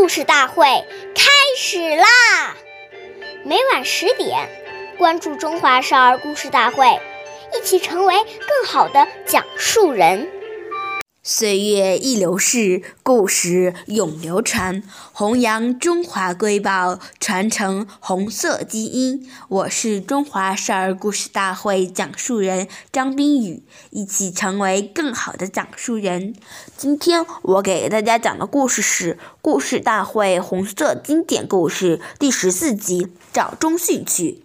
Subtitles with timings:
[0.00, 0.64] 故事大会
[1.14, 2.56] 开始啦！
[3.44, 4.48] 每晚十点，
[4.96, 6.86] 关注《中华少儿故事大会》，
[7.54, 10.26] 一起成为更好的讲述人。
[11.22, 14.82] 岁月易流逝，故事永流传。
[15.12, 19.30] 弘扬中华瑰宝，传承红色基因。
[19.48, 26.34] 我是中华少儿故事大会讲述人张冰雨，一起成为更好的讲述人。
[26.78, 34.42] 今天我给大家讲的故事是《故事大会红色经典故事》第十四集《找中训去》。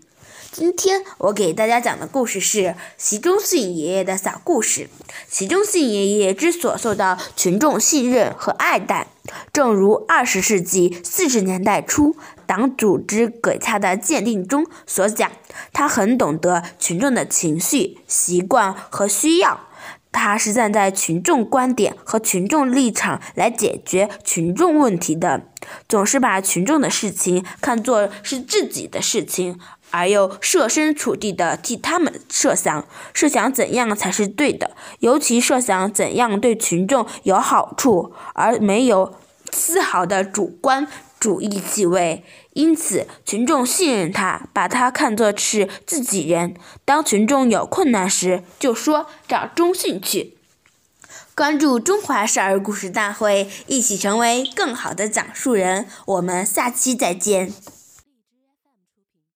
[0.58, 4.88] 今天我给大家讲的故事是习仲勋爷爷的小故事。
[5.28, 9.08] 习仲勋爷爷之所受到群众信任和爱戴，
[9.52, 15.30] 正如二十世纪四十年代初党组织给他的鉴定中所讲，
[15.73, 19.59] 他很懂得群众的情绪、习惯和需要。
[20.16, 25.42] 他是站在群众观点和群众立场来解决群众问题的，
[25.90, 29.59] 总是把群众的事情看作是自己的事情。
[29.92, 39.14] 而又设身处地的替他们设想，设想怎样才是对的，尤其设想怎样对群众有好处，而没有
[39.54, 40.86] 丝毫的主观
[41.26, 42.23] 主义气味。
[42.54, 46.54] 因此，群众信任他，把他看作是自己人。
[46.86, 50.38] 当群众有困难时，就说找中信去。
[51.34, 55.88] 关注中华少儿故事大会，一起成为更好的讲述人。
[56.06, 57.52] 我们下期再见。